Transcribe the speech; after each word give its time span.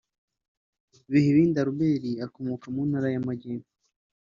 Bihibindi 1.11 1.57
Albert 1.63 2.05
ukomoka 2.27 2.65
mu 2.73 2.81
ntara 2.89 3.07
y’Amajyepfo 3.13 3.71